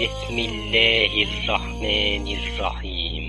بسم 0.00 0.38
الله 0.38 1.22
الرحمن 1.22 2.26
الرحيم. 2.28 3.24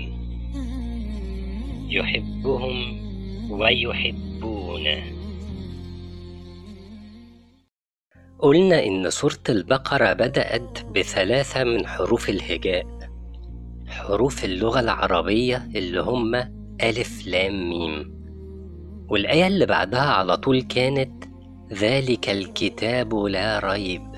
يحبهم 1.88 2.76
ويحبونه. 3.50 5.02
قلنا 8.38 8.84
إن 8.86 9.10
سورة 9.10 9.44
البقرة 9.48 10.12
بدأت 10.12 10.84
بثلاثة 10.94 11.64
من 11.64 11.86
حروف 11.86 12.28
الهجاء. 12.28 12.86
حروف 13.88 14.44
اللغة 14.44 14.80
العربية 14.80 15.68
اللي 15.76 16.00
هم 16.00 16.34
ألف 16.82 17.26
لام 17.26 17.70
ميم. 17.70 18.24
والآية 19.08 19.46
اللي 19.46 19.66
بعدها 19.66 20.10
على 20.12 20.36
طول 20.36 20.62
كانت 20.62 21.24
ذلك 21.72 22.28
الكتاب 22.30 23.14
لا 23.14 23.58
ريب. 23.58 24.12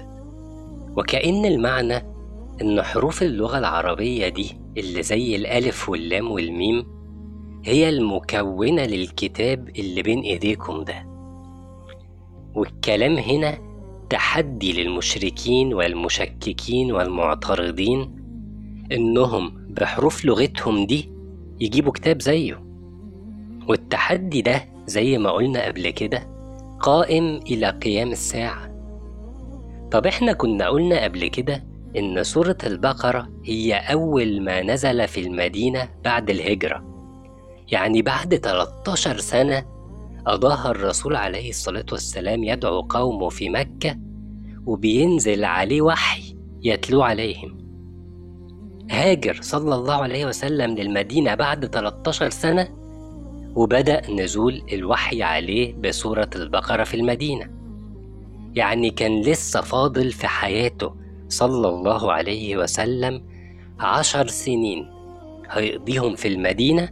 وكأن 0.97 1.45
المعنى 1.45 2.14
إن 2.63 2.83
حروف 2.83 3.23
اللغة 3.23 3.59
العربية 3.59 4.29
دي 4.29 4.57
اللي 4.79 5.03
زي 5.03 5.37
الألف 5.37 5.89
واللام 5.89 6.31
والميم 6.31 6.87
هي 7.65 7.89
المكونة 7.89 8.83
للكتاب 8.83 9.69
اللي 9.79 10.03
بين 10.03 10.21
إيديكم 10.21 10.85
ده. 10.85 11.07
والكلام 12.55 13.17
هنا 13.17 13.59
تحدي 14.11 14.73
للمشركين 14.83 15.75
والمشككين 15.75 16.93
والمعترضين 16.93 18.17
إنهم 18.93 19.67
بحروف 19.71 20.25
لغتهم 20.25 20.87
دي 20.87 21.11
يجيبوا 21.61 21.93
كتاب 21.93 22.23
زيه. 22.23 22.65
والتحدي 23.69 24.43
ده 24.43 24.65
زي 24.87 25.19
ما 25.19 25.31
قلنا 25.31 25.65
قبل 25.67 25.91
كده 25.91 26.27
قائم 26.81 27.25
إلى 27.37 27.71
قيام 27.71 28.13
الساعة. 28.13 28.75
طب 29.91 30.07
إحنا 30.07 30.33
كنا 30.33 30.69
قلنا 30.69 31.05
قبل 31.05 31.27
كده 31.27 31.65
إن 31.97 32.23
سورة 32.23 32.57
البقرة 32.67 33.29
هي 33.45 33.75
أول 33.75 34.43
ما 34.43 34.63
نزل 34.63 35.09
في 35.09 35.21
المدينة 35.21 35.89
بعد 36.05 36.31
الهجرة. 36.31 36.85
يعني 37.73 38.03
بعد 38.03 38.35
13 38.35 39.19
سنة 39.19 39.67
قضاها 40.27 40.71
الرسول 40.71 41.17
عليه 41.17 41.51
الصلاة 41.51 41.87
والسلام 41.93 42.45
يدعو 42.45 42.81
قومه 42.81 43.29
في 43.29 43.49
مكة 43.51 43.99
وبينزل 44.67 45.45
عليه 45.45 45.83
وحي 45.83 46.37
يتلو 46.63 47.03
عليهم. 47.03 47.59
هاجر 48.91 49.39
صلى 49.41 49.75
الله 49.75 49.95
عليه 49.95 50.27
وسلم 50.27 50.75
للمدينة 50.75 51.35
بعد 51.35 51.67
13 51.67 52.31
سنة 52.31 52.69
وبدأ 53.55 54.11
نزول 54.11 54.63
الوحي 54.73 55.23
عليه 55.23 55.75
بسورة 55.75 56.31
البقرة 56.37 56.85
في 56.85 56.95
المدينة. 56.95 57.51
يعني 58.55 58.91
كان 58.91 59.21
لسه 59.21 59.61
فاضل 59.61 60.13
في 60.13 60.27
حياته 60.27 61.04
صلى 61.29 61.69
الله 61.69 62.13
عليه 62.13 62.57
وسلم 62.57 63.23
عشر 63.81 64.27
سنين. 64.27 64.91
هيقضيهم 65.51 66.15
في 66.15 66.29
المدينة 66.29 66.89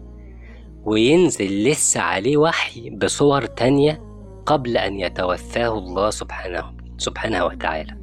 وينزل 0.85 1.65
لسه 1.65 2.01
عليه 2.01 2.37
وحي 2.37 2.91
بصور 2.91 3.45
تانية 3.47 4.03
قبل 4.47 4.77
أن 4.77 5.01
يتوفاه 5.01 5.79
الله 5.79 6.11
سبحانه 6.11 6.73
سبحانه 6.99 7.45
وتعالى. 7.45 7.97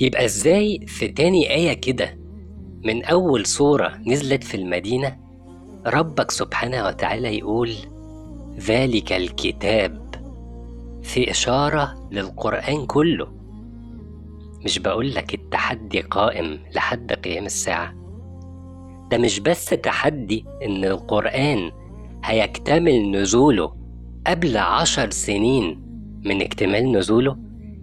يبقى 0.00 0.24
إزاي 0.24 0.86
في 0.86 1.08
تاني 1.08 1.54
آية 1.54 1.72
كده 1.72 2.18
من 2.84 3.04
أول 3.04 3.46
سورة 3.46 3.98
نزلت 4.06 4.44
في 4.44 4.56
المدينة 4.56 5.16
ربك 5.86 6.30
سبحانه 6.30 6.86
وتعالى 6.86 7.38
يقول 7.38 7.72
ذلك 8.58 9.12
الكتاب 9.12 10.14
في 11.02 11.30
إشارة 11.30 12.08
للقرآن 12.12 12.86
كله. 12.86 13.41
مش 14.64 14.78
بقول 14.78 15.14
لك 15.14 15.34
التحدي 15.34 16.00
قائم 16.00 16.58
لحد 16.74 17.12
قيام 17.12 17.46
الساعة. 17.46 17.94
ده 19.10 19.18
مش 19.18 19.40
بس 19.40 19.64
تحدي 19.66 20.44
إن 20.64 20.84
القرآن 20.84 21.70
هيكتمل 22.24 23.10
نزوله 23.10 23.74
قبل 24.26 24.56
عشر 24.56 25.10
سنين 25.10 25.82
من 26.24 26.42
اكتمال 26.42 26.92
نزوله 26.92 27.36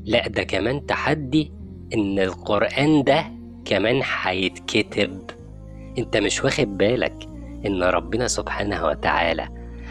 لا 0.06 0.28
ده 0.28 0.44
كمان 0.44 0.86
تحدي 0.86 1.52
إن 1.94 2.20
القرآن 2.20 3.04
ده 3.04 3.26
كمان 3.66 4.02
هيتكتب. 4.22 5.22
أنت 5.98 6.18
مش 6.18 6.44
واخد 6.44 6.78
بالك 6.78 7.24
إن 7.66 7.84
ربنا 7.84 8.28
سبحانه 8.28 8.86
وتعالى 8.86 9.48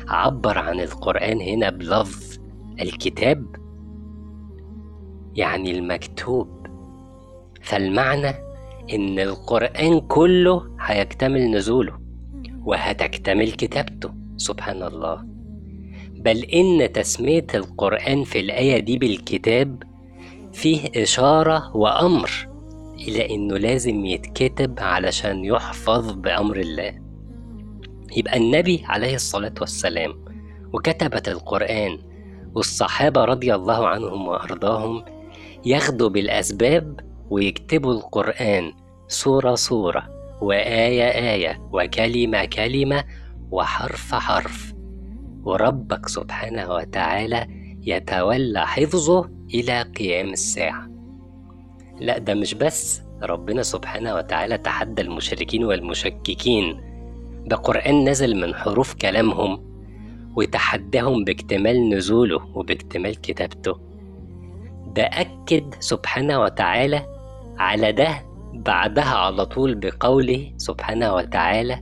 عبر 0.08 0.58
عن 0.58 0.80
القرآن 0.80 1.40
هنا 1.40 1.70
بلفظ 1.70 2.38
الكتاب؟ 2.80 3.56
يعني 5.34 5.78
المكتوب 5.78 6.57
فالمعنى 7.68 8.28
إن 8.92 9.18
القرآن 9.18 10.00
كله 10.00 10.76
هيكتمل 10.80 11.50
نزوله 11.50 11.98
وهتكتمل 12.64 13.52
كتابته 13.52 14.10
سبحان 14.36 14.82
الله 14.82 15.24
بل 16.12 16.44
إن 16.44 16.92
تسمية 16.92 17.46
القرآن 17.54 18.24
في 18.24 18.40
الآية 18.40 18.78
دي 18.78 18.98
بالكتاب 18.98 19.82
فيه 20.52 21.02
إشارة 21.02 21.76
وأمر 21.76 22.30
إلى 23.08 23.34
إنه 23.34 23.56
لازم 23.58 24.04
يتكتب 24.04 24.80
علشان 24.80 25.44
يحفظ 25.44 26.12
بأمر 26.12 26.56
الله. 26.56 26.94
يبقى 28.16 28.36
النبي 28.36 28.82
عليه 28.84 29.14
الصلاة 29.14 29.54
والسلام 29.60 30.24
وكتبة 30.72 31.22
القرآن 31.28 31.98
والصحابة 32.54 33.24
رضي 33.24 33.54
الله 33.54 33.86
عنهم 33.88 34.28
وأرضاهم 34.28 35.04
ياخدوا 35.66 36.08
بالأسباب 36.08 37.07
ويكتبوا 37.30 37.92
القرآن 37.92 38.72
سورة 39.08 39.54
سورة 39.54 40.08
وآية 40.40 41.34
آية 41.34 41.68
وكلمة 41.72 42.44
كلمة 42.44 43.04
وحرف 43.50 44.14
حرف. 44.14 44.74
وربك 45.42 46.08
سبحانه 46.08 46.74
وتعالى 46.74 47.46
يتولى 47.82 48.66
حفظه 48.66 49.30
إلى 49.54 49.82
قيام 49.82 50.28
الساعة. 50.28 50.88
لا 52.00 52.18
ده 52.18 52.34
مش 52.34 52.54
بس 52.54 53.02
ربنا 53.22 53.62
سبحانه 53.62 54.14
وتعالى 54.14 54.58
تحدى 54.58 55.02
المشركين 55.02 55.64
والمشككين. 55.64 56.80
بقرآن 57.46 58.08
نزل 58.08 58.40
من 58.40 58.54
حروف 58.54 58.94
كلامهم 58.94 59.68
وتحداهم 60.36 61.24
باكتمال 61.24 61.88
نزوله 61.88 62.40
وباكتمال 62.54 63.20
كتابته. 63.20 63.80
ده 64.94 65.02
أكد 65.02 65.74
سبحانه 65.80 66.40
وتعالى 66.40 67.17
على 67.58 67.92
ده 67.92 68.08
بعدها 68.54 69.14
على 69.14 69.46
طول 69.46 69.74
بقوله 69.74 70.52
سبحانه 70.56 71.14
وتعالى 71.14 71.80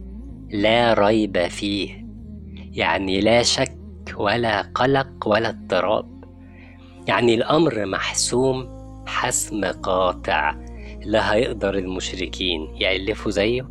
لا 0.50 0.94
ريب 0.94 1.46
فيه. 1.46 2.06
يعني 2.72 3.20
لا 3.20 3.42
شك 3.42 3.76
ولا 4.16 4.62
قلق 4.62 5.28
ولا 5.28 5.48
اضطراب. 5.48 6.24
يعني 7.08 7.34
الأمر 7.34 7.86
محسوم 7.86 8.76
حسم 9.06 9.64
قاطع 9.64 10.54
لا 11.04 11.34
هيقدر 11.34 11.74
المشركين 11.78 12.68
يألفوا 12.80 13.30
زيه 13.30 13.68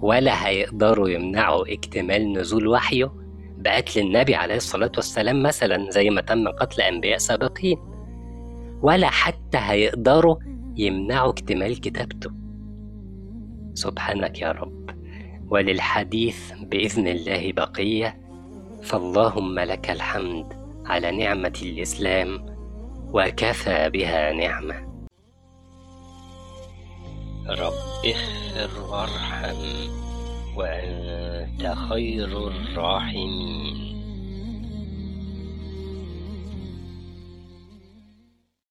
ولا 0.00 0.46
هيقدروا 0.46 1.08
يمنعوا 1.08 1.72
اكتمال 1.72 2.32
نزول 2.32 2.68
وحيه 2.68 3.12
بقتل 3.58 4.00
النبي 4.00 4.34
عليه 4.34 4.56
الصلاة 4.56 4.92
والسلام 4.96 5.42
مثلا 5.42 5.90
زي 5.90 6.10
ما 6.10 6.20
تم 6.20 6.48
قتل 6.48 6.82
أنبياء 6.82 7.18
سابقين. 7.18 7.78
ولا 8.82 9.06
حتى 9.10 9.58
هيقدروا 9.58 10.36
يمنعوا 10.80 11.30
اكتمال 11.30 11.80
كتابته. 11.80 12.30
سبحانك 13.74 14.40
يا 14.40 14.52
رب. 14.52 14.90
وللحديث 15.48 16.52
بإذن 16.52 17.08
الله 17.08 17.52
بقية. 17.52 18.20
فاللهم 18.82 19.58
لك 19.58 19.90
الحمد 19.90 20.46
على 20.86 21.10
نعمة 21.10 21.58
الإسلام 21.62 22.46
وكفى 23.12 23.90
بها 23.90 24.32
نعمة. 24.32 24.90
رب 27.48 28.04
اغفر 28.06 28.80
وارحم 28.90 29.60
وأنت 30.56 31.74
خير 31.88 32.48
الراحمين. 32.48 33.89